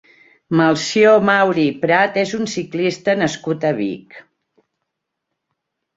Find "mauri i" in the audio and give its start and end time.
1.27-1.75